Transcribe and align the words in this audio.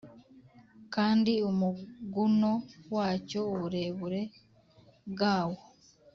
Kandi 0.93 1.33
umuguno 1.49 2.51
wacyo 2.95 3.39
uburebure 3.53 4.21
bwawo 5.11 5.57